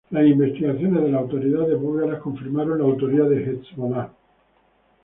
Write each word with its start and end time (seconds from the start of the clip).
Las 0.09 0.25
investigaciones 0.25 1.03
de 1.03 1.11
las 1.11 1.21
autoridades 1.21 1.79
búlgaras 1.79 2.21
confirmaron 2.23 2.79
la 2.79 2.85
autoría 2.85 3.21
de 3.25 3.43
Hezbolá. 3.43 4.11